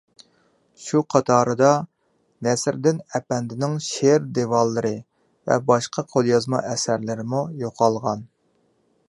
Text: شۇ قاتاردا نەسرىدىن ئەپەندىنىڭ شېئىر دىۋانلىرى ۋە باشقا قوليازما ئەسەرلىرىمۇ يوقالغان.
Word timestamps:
شۇ 0.83 1.01
قاتاردا 1.15 1.73
نەسرىدىن 2.47 3.03
ئەپەندىنىڭ 3.19 3.77
شېئىر 3.89 4.25
دىۋانلىرى 4.39 4.93
ۋە 5.53 5.59
باشقا 5.69 6.07
قوليازما 6.17 6.65
ئەسەرلىرىمۇ 6.73 7.45
يوقالغان. 7.67 8.27